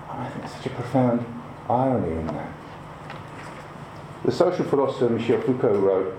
I 0.09 0.29
think 0.29 0.41
there's 0.41 0.55
such 0.55 0.65
a 0.65 0.69
profound 0.69 1.25
irony 1.69 2.19
in 2.19 2.27
that. 2.27 2.51
The 4.25 4.31
social 4.31 4.65
philosopher 4.65 5.09
Michel 5.09 5.41
Foucault 5.41 5.79
wrote, 5.79 6.15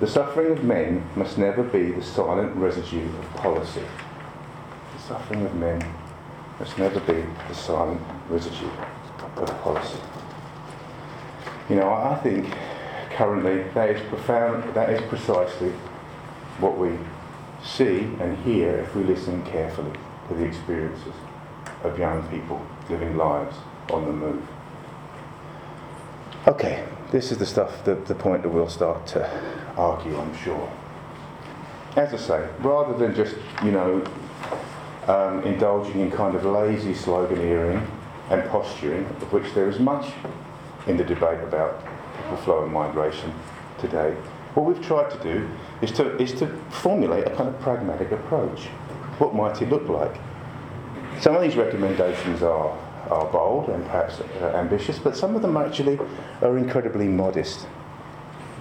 The 0.00 0.06
suffering 0.06 0.52
of 0.52 0.64
men 0.64 1.04
must 1.16 1.38
never 1.38 1.62
be 1.62 1.92
the 1.92 2.02
silent 2.02 2.54
residue 2.56 3.06
of 3.06 3.34
policy. 3.36 3.82
The 4.96 5.02
suffering 5.02 5.44
of 5.46 5.54
men 5.54 5.82
must 6.58 6.78
never 6.78 7.00
be 7.00 7.24
the 7.48 7.54
silent 7.54 8.00
residue 8.28 8.70
of 9.36 9.48
policy. 9.62 9.98
You 11.68 11.76
know, 11.76 11.90
I 11.90 12.16
think 12.22 12.52
currently 13.10 13.62
that 13.74 13.90
is 13.90 14.08
profound, 14.08 14.74
that 14.74 14.90
is 14.90 15.00
precisely 15.08 15.72
what 16.58 16.76
we 16.76 16.98
see 17.64 18.00
and 18.20 18.36
hear 18.38 18.76
if 18.76 18.94
we 18.94 19.02
listen 19.04 19.44
carefully 19.44 19.92
to 20.28 20.34
the 20.34 20.44
experiences 20.44 21.14
of 21.82 21.98
young 21.98 22.26
people 22.28 22.64
living 22.88 23.16
lives 23.16 23.56
on 23.90 24.04
the 24.06 24.12
move. 24.12 24.46
Okay, 26.46 26.86
this 27.10 27.32
is 27.32 27.38
the 27.38 27.46
stuff, 27.46 27.84
the, 27.84 27.94
the 27.94 28.14
point 28.14 28.42
that 28.42 28.48
we'll 28.48 28.68
start 28.68 29.06
to 29.08 29.30
argue, 29.76 30.18
I'm 30.18 30.36
sure. 30.38 30.72
As 31.96 32.14
I 32.14 32.16
say, 32.16 32.48
rather 32.60 32.96
than 32.96 33.14
just, 33.14 33.36
you 33.64 33.72
know, 33.72 34.04
um, 35.06 35.42
indulging 35.42 36.00
in 36.00 36.10
kind 36.10 36.34
of 36.34 36.44
lazy 36.44 36.94
sloganeering 36.94 37.86
and 38.30 38.48
posturing, 38.48 39.04
of 39.06 39.32
which 39.32 39.52
there 39.54 39.68
is 39.68 39.78
much 39.78 40.12
in 40.86 40.96
the 40.96 41.04
debate 41.04 41.42
about 41.42 41.84
people 42.16 42.36
flow 42.38 42.64
and 42.64 42.72
migration 42.72 43.34
today, 43.78 44.16
what 44.54 44.66
we've 44.66 44.84
tried 44.84 45.10
to 45.10 45.18
do 45.22 45.48
is 45.80 45.92
to, 45.92 46.20
is 46.20 46.32
to 46.34 46.46
formulate 46.70 47.26
a 47.26 47.30
kind 47.30 47.48
of 47.48 47.60
pragmatic 47.60 48.10
approach. 48.10 48.66
What 49.18 49.34
might 49.34 49.60
it 49.62 49.68
look 49.68 49.88
like? 49.88 50.14
Some 51.20 51.36
of 51.36 51.42
these 51.42 51.56
recommendations 51.56 52.42
are, 52.42 52.76
are 53.10 53.26
bold 53.30 53.68
and 53.68 53.84
perhaps 53.84 54.20
uh, 54.20 54.52
ambitious, 54.54 54.98
but 54.98 55.16
some 55.16 55.36
of 55.36 55.42
them 55.42 55.56
actually 55.56 55.98
are 56.42 56.58
incredibly 56.58 57.06
modest. 57.06 57.66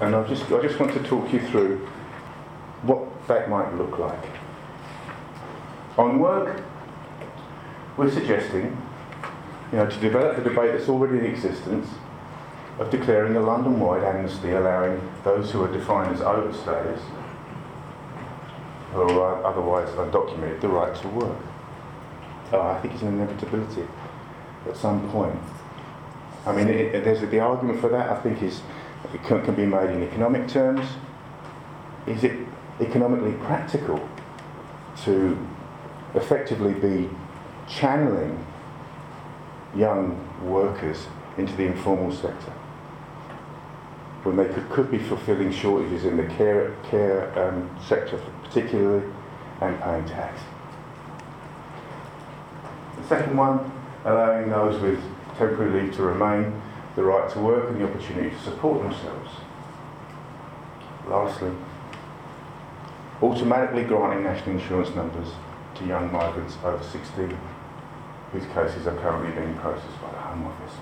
And 0.01 0.15
I 0.15 0.27
just, 0.27 0.51
I 0.51 0.61
just 0.61 0.79
want 0.79 0.93
to 0.93 1.03
talk 1.03 1.31
you 1.33 1.39
through 1.47 1.87
what 2.83 3.27
that 3.27 3.49
might 3.49 3.73
look 3.75 3.97
like. 3.97 4.23
On 5.97 6.19
work, 6.19 6.61
we're 7.97 8.11
suggesting 8.11 8.77
you 9.71 9.77
know, 9.77 9.89
to 9.89 9.99
develop 9.99 10.37
the 10.37 10.43
debate 10.43 10.71
that's 10.71 10.89
already 10.89 11.19
in 11.19 11.25
existence 11.25 11.87
of 12.79 12.89
declaring 12.89 13.35
a 13.35 13.41
London-wide 13.41 14.03
amnesty 14.03 14.51
allowing 14.51 15.01
those 15.25 15.51
who 15.51 15.61
are 15.61 15.71
defined 15.71 16.15
as 16.15 16.21
overstayers 16.21 17.01
are 18.93 19.45
otherwise 19.45 19.89
undocumented 19.89 20.61
the 20.61 20.67
right 20.67 20.95
to 20.95 21.07
work. 21.09 21.37
Oh, 22.53 22.61
I 22.61 22.79
think 22.79 22.93
it's 22.93 23.03
an 23.03 23.09
inevitability 23.09 23.85
at 24.67 24.77
some 24.77 25.09
point. 25.11 25.37
I 26.45 26.55
mean, 26.55 26.69
it, 26.69 26.95
it, 26.95 27.03
there's 27.03 27.19
the 27.19 27.39
argument 27.39 27.81
for 27.81 27.89
that. 27.89 28.09
I 28.09 28.19
think 28.21 28.41
is 28.41 28.61
it 29.13 29.23
can, 29.23 29.43
can 29.43 29.55
be 29.55 29.65
made 29.65 29.89
in 29.89 30.01
economic 30.01 30.47
terms. 30.47 30.87
Is 32.07 32.23
it 32.23 32.47
economically 32.79 33.33
practical 33.45 34.07
to 35.03 35.37
effectively 36.15 36.73
be 36.73 37.09
channeling 37.67 38.45
young 39.75 40.17
workers 40.43 41.05
into 41.37 41.55
the 41.55 41.65
informal 41.65 42.11
sector? 42.11 42.53
When 44.23 44.35
they 44.35 44.45
could, 44.45 44.69
could 44.69 44.91
be 44.91 44.97
fulfilling 44.97 45.51
shortages 45.51 46.05
in 46.05 46.17
the 46.17 46.25
care, 46.35 46.75
care 46.89 47.31
um, 47.39 47.69
sector 47.85 48.19
particularly 48.43 49.07
and 49.61 49.79
paying 49.81 50.05
tax. 50.05 50.41
The 52.97 53.07
second 53.07 53.37
one, 53.37 53.71
allowing 54.03 54.49
those 54.49 54.79
with 54.81 54.99
temporary 55.37 55.83
leave 55.83 55.95
to 55.95 56.03
remain 56.03 56.61
the 56.95 57.03
right 57.03 57.29
to 57.31 57.39
work 57.39 57.69
and 57.69 57.79
the 57.79 57.85
opportunity 57.85 58.29
to 58.29 58.41
support 58.41 58.81
themselves. 58.81 59.31
Lastly, 61.07 61.51
automatically 63.21 63.83
granting 63.83 64.23
national 64.23 64.57
insurance 64.57 64.93
numbers 64.95 65.29
to 65.75 65.85
young 65.85 66.11
migrants 66.11 66.57
over 66.63 66.83
16 66.83 67.37
whose 68.31 68.45
cases 68.53 68.85
are 68.85 68.95
currently 68.97 69.31
being 69.31 69.55
processed 69.55 69.99
by 70.01 70.11
the 70.11 70.17
Home 70.17 70.45
Office. 70.45 70.75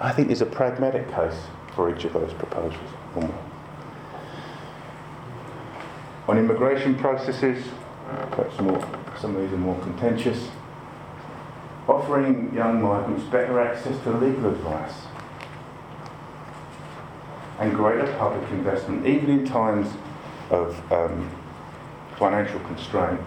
I 0.00 0.12
think 0.12 0.28
there's 0.28 0.42
a 0.42 0.46
pragmatic 0.46 1.10
case 1.10 1.46
for 1.74 1.94
each 1.94 2.04
of 2.04 2.12
those 2.12 2.32
proposals. 2.34 2.80
On 6.28 6.36
immigration 6.38 6.96
processes, 6.96 7.64
perhaps 8.30 8.60
more, 8.60 8.80
some 9.18 9.36
of 9.36 9.42
these 9.42 9.52
are 9.52 9.58
more 9.58 9.80
contentious. 9.80 10.48
Offering 11.88 12.52
young 12.52 12.82
migrants 12.82 13.24
better 13.24 13.60
access 13.60 13.98
to 14.02 14.10
legal 14.10 14.50
advice 14.50 14.92
and 17.58 17.72
greater 17.74 18.12
public 18.18 18.50
investment, 18.50 19.06
even 19.06 19.30
in 19.30 19.46
times 19.46 19.88
of 20.50 20.92
um, 20.92 21.30
financial 22.18 22.60
constraint, 22.60 23.20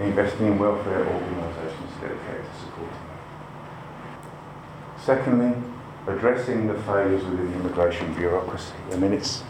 investing 0.00 0.46
in 0.46 0.58
welfare 0.58 1.06
organisations 1.06 1.90
dedicated 2.00 2.44
to 2.44 2.60
supporting. 2.64 3.09
Secondly, 5.04 5.56
addressing 6.06 6.66
the 6.66 6.74
failures 6.82 7.24
within 7.24 7.50
the 7.52 7.58
immigration 7.58 8.12
bureaucracy. 8.14 8.72
I 8.92 8.96
mean, 8.96 9.12
it's 9.12 9.42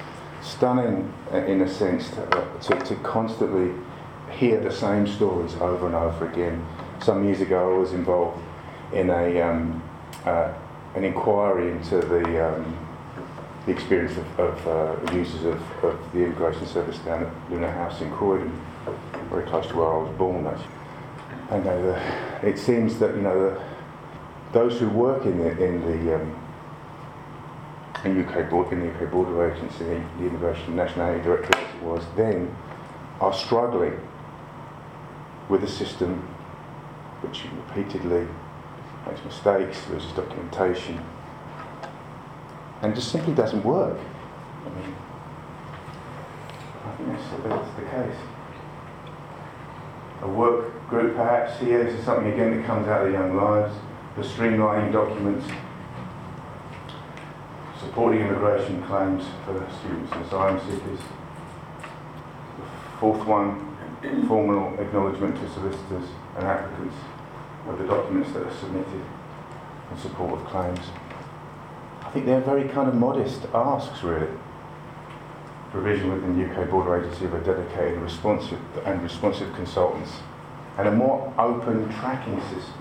stunning 0.43 1.13
uh, 1.33 1.39
in 1.39 1.61
a 1.63 1.69
sense 1.69 2.09
to, 2.11 2.37
uh, 2.37 2.59
to, 2.61 2.85
to 2.87 2.95
constantly 3.03 3.73
hear 4.31 4.61
the 4.61 4.71
same 4.71 5.07
stories 5.07 5.55
over 5.57 5.87
and 5.87 5.95
over 5.95 6.29
again. 6.29 6.65
Some 7.03 7.25
years 7.25 7.41
ago, 7.41 7.75
I 7.75 7.79
was 7.79 7.93
involved 7.93 8.41
in 8.93 9.11
a, 9.11 9.41
um, 9.41 9.83
uh, 10.25 10.53
an 10.95 11.05
inquiry 11.05 11.73
into 11.73 11.99
the, 11.99 12.55
um, 12.55 12.79
the 13.67 13.73
experience 13.73 14.17
of, 14.17 14.41
of 14.41 14.69
uh, 14.69 15.13
users 15.13 15.45
of, 15.45 15.85
of 15.85 16.13
the 16.13 16.25
immigration 16.25 16.67
service 16.67 16.99
down 16.99 17.25
at 17.25 17.51
Lunar 17.51 17.71
House 17.73 18.01
in 18.01 18.11
Croydon, 18.13 18.53
very 19.29 19.45
close 19.47 19.67
to 19.69 19.77
where 19.77 19.93
I 19.93 19.97
was 19.97 20.17
born. 20.17 20.47
Actually. 20.47 20.67
And 21.51 21.67
uh, 21.67 22.47
it 22.47 22.59
seems 22.59 22.99
that 23.01 23.17
you 23.17 23.23
know 23.23 23.51
the, 23.51 23.70
those 24.53 24.79
who 24.81 24.89
work 24.89 25.25
in 25.25 25.39
the, 25.39 25.65
in 25.65 25.81
the 25.81 26.17
um, 26.17 26.37
in 28.05 28.25
UK 28.25 28.49
board, 28.49 28.73
in 28.73 28.81
the 28.81 28.91
UK 28.93 29.11
Border 29.11 29.53
Agency, 29.53 30.03
the 30.19 30.27
Immigration 30.27 30.75
Nationality 30.75 31.23
Directorate 31.23 31.57
as 31.57 31.75
it 31.75 31.83
was 31.83 32.05
then, 32.17 32.55
are 33.21 33.33
struggling 33.33 33.99
with 35.49 35.63
a 35.65 35.69
system 35.69 36.17
which 37.21 37.45
repeatedly 37.69 38.27
makes 39.07 39.23
mistakes, 39.25 39.87
loses 39.91 40.13
documentation, 40.13 41.05
and 42.81 42.95
just 42.95 43.13
simply 43.13 43.35
doesn't 43.35 43.65
work. 43.65 43.99
I 43.99 44.69
mean, 44.81 44.97
I 46.87 46.97
think 46.97 47.09
that's, 47.11 47.43
that's 47.45 47.77
the 47.77 47.83
case. 47.83 48.17
A 50.23 50.29
work 50.29 50.89
group 50.89 51.17
perhaps 51.17 51.61
here, 51.61 51.85
this 51.85 51.95
is 51.95 52.05
something 52.05 52.33
again 52.33 52.57
that 52.57 52.67
comes 52.67 52.89
out 52.89 53.03
of 53.03 53.13
the 53.13 53.19
Young 53.19 53.37
Lives, 53.37 53.75
the 54.21 54.27
streamlining 54.27 54.93
documents, 54.93 55.47
supporting 57.79 58.21
immigration 58.21 58.83
claims 58.83 59.25
for 59.47 59.67
students 59.81 60.13
and 60.13 60.27
asylum 60.27 60.61
seekers. 60.61 61.01
The 62.59 62.99
fourth 62.99 63.27
one, 63.27 63.77
formal 64.29 64.79
acknowledgement 64.79 65.37
to 65.37 65.49
solicitors 65.55 66.11
and 66.37 66.45
applicants 66.45 66.97
of 67.67 67.79
the 67.79 67.87
documents 67.87 68.33
that 68.33 68.43
are 68.43 68.55
submitted 68.57 69.03
in 69.91 69.97
support 69.97 70.39
of 70.39 70.47
claims. 70.47 70.81
I 72.03 72.11
think 72.11 72.27
they're 72.27 72.43
very 72.43 72.69
kind 72.69 72.91
of 72.91 72.95
modest 72.97 73.47
asks, 73.55 74.03
really. 74.03 74.29
Provision 75.71 76.13
within 76.13 76.37
the 76.37 76.45
UK 76.45 76.69
Border 76.69 77.03
Agency 77.03 77.25
of 77.25 77.33
a 77.33 77.41
dedicated 77.41 77.99
responsive 78.01 78.61
and 78.85 79.03
responsive 79.03 79.55
consultants 79.55 80.11
and 80.77 80.89
a 80.89 80.93
more 80.93 81.33
open 81.39 81.91
tracking 81.95 82.39
system. 82.43 82.75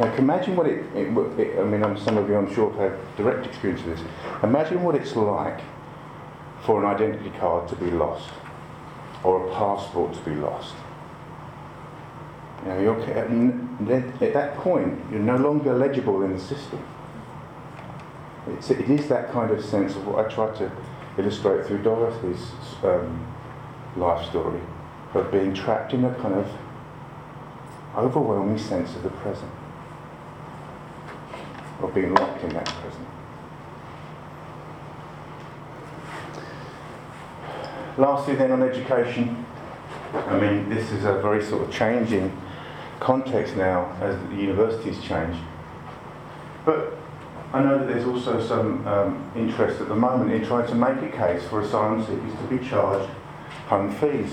Imagine 0.00 0.56
what 0.56 0.66
it, 0.66 0.84
it, 0.94 1.08
it 1.38 1.58
I 1.58 1.64
mean, 1.64 1.96
some 1.98 2.16
of 2.16 2.28
you 2.28 2.36
I'm 2.36 2.52
sure 2.54 2.72
have 2.72 2.92
had 2.92 3.16
direct 3.16 3.46
experience 3.46 3.80
of 3.82 3.86
this. 3.88 4.00
Imagine 4.42 4.82
what 4.82 4.94
it's 4.94 5.14
like 5.16 5.60
for 6.64 6.82
an 6.82 6.86
identity 6.86 7.30
card 7.38 7.68
to 7.68 7.76
be 7.76 7.90
lost 7.90 8.30
or 9.24 9.46
a 9.46 9.54
passport 9.54 10.14
to 10.14 10.20
be 10.20 10.34
lost. 10.36 10.74
You 12.62 12.68
know, 12.68 12.80
you're, 12.80 13.00
at 13.00 14.32
that 14.34 14.56
point, 14.56 15.00
you're 15.10 15.20
no 15.20 15.36
longer 15.36 15.72
legible 15.74 16.22
in 16.22 16.34
the 16.34 16.40
system. 16.40 16.82
It's, 18.48 18.70
it 18.70 18.90
is 18.90 19.08
that 19.08 19.32
kind 19.32 19.50
of 19.50 19.64
sense 19.64 19.96
of 19.96 20.06
what 20.06 20.24
I 20.24 20.28
try 20.28 20.54
to 20.56 20.70
illustrate 21.18 21.66
through 21.66 21.82
Dorothy's 21.82 22.52
um, 22.82 23.26
life 23.96 24.28
story 24.28 24.60
of 25.14 25.30
being 25.30 25.54
trapped 25.54 25.92
in 25.92 26.04
a 26.04 26.14
kind 26.16 26.34
of 26.34 26.48
overwhelming 27.96 28.58
sense 28.58 28.94
of 28.94 29.02
the 29.02 29.10
present, 29.10 29.50
of 31.82 31.94
being 31.94 32.14
locked 32.14 32.42
in 32.42 32.50
that 32.50 32.66
prison. 32.66 33.06
Lastly, 37.98 38.34
then, 38.34 38.52
on 38.52 38.62
education, 38.62 39.44
I 40.14 40.38
mean, 40.38 40.68
this 40.68 40.90
is 40.90 41.04
a 41.04 41.14
very 41.20 41.44
sort 41.44 41.62
of 41.62 41.72
changing 41.72 42.36
context 42.98 43.56
now 43.56 43.96
as 44.00 44.16
the 44.30 44.36
universities 44.36 45.00
change. 45.02 45.36
But 46.64 46.96
I 47.52 47.62
know 47.62 47.78
that 47.78 47.88
there's 47.88 48.06
also 48.06 48.44
some 48.46 48.86
um, 48.86 49.32
interest 49.34 49.80
at 49.80 49.88
the 49.88 49.96
moment 49.96 50.32
in 50.32 50.46
trying 50.46 50.68
to 50.68 50.74
make 50.74 51.02
a 51.02 51.16
case 51.16 51.42
for 51.48 51.60
asylum 51.60 52.00
seekers 52.00 52.32
to 52.32 52.56
be 52.56 52.68
charged 52.68 53.10
home 53.66 53.92
fees 53.96 54.32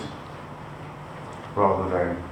rather 1.55 1.89
than 1.89 2.23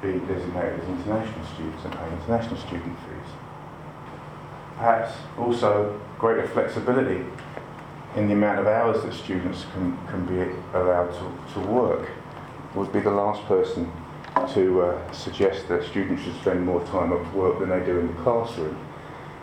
being 0.00 0.24
designated 0.26 0.80
as 0.80 0.88
international 0.88 1.44
students 1.54 1.84
and 1.84 1.92
paying 1.94 2.12
international 2.12 2.56
student 2.56 2.98
fees. 3.00 3.49
Perhaps 4.80 5.12
also 5.38 6.00
greater 6.18 6.48
flexibility 6.48 7.22
in 8.16 8.28
the 8.28 8.32
amount 8.32 8.60
of 8.60 8.66
hours 8.66 9.02
that 9.02 9.12
students 9.12 9.66
can, 9.74 9.94
can 10.06 10.24
be 10.24 10.56
allowed 10.72 11.12
to, 11.12 11.52
to 11.52 11.60
work 11.68 12.08
would 12.74 12.90
be 12.90 13.00
the 13.00 13.10
last 13.10 13.44
person 13.44 13.92
to 14.54 14.80
uh, 14.80 15.12
suggest 15.12 15.68
that 15.68 15.84
students 15.84 16.22
should 16.22 16.34
spend 16.36 16.64
more 16.64 16.82
time 16.86 17.12
at 17.12 17.34
work 17.34 17.58
than 17.58 17.68
they 17.68 17.84
do 17.84 17.98
in 17.98 18.06
the 18.06 18.22
classroom. 18.22 18.74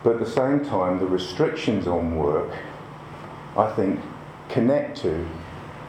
But 0.02 0.14
at 0.14 0.18
the 0.18 0.28
same 0.28 0.64
time, 0.64 0.98
the 0.98 1.06
restrictions 1.06 1.86
on 1.86 2.16
work, 2.16 2.52
I 3.56 3.70
think, 3.74 4.00
connect 4.48 4.96
to 5.02 5.24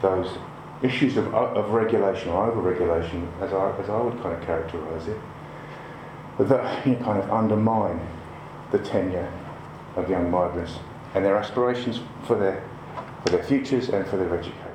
those 0.00 0.38
issues 0.80 1.16
of, 1.16 1.34
of 1.34 1.70
regulation 1.70 2.28
or 2.28 2.52
over-regulation, 2.52 3.28
as 3.40 3.52
I, 3.52 3.76
as 3.80 3.90
I 3.90 4.00
would 4.00 4.22
kind 4.22 4.40
of 4.40 4.48
characterise 4.48 5.08
it, 5.08 5.18
that 6.38 6.86
you 6.86 6.92
know, 6.92 7.04
kind 7.04 7.20
of 7.20 7.28
undermine 7.32 8.00
the 8.70 8.78
tenure 8.78 9.28
of 9.96 10.08
young 10.08 10.30
migrants 10.30 10.78
and 11.14 11.24
their 11.24 11.36
aspirations 11.36 12.00
for 12.26 12.36
their, 12.36 12.62
for 13.24 13.30
their 13.30 13.42
futures 13.42 13.88
and 13.88 14.06
for 14.06 14.16
their 14.16 14.34
education. 14.36 14.69